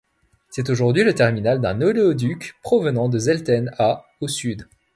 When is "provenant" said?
2.63-3.07